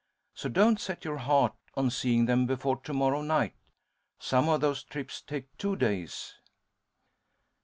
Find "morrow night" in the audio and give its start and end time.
2.91-3.53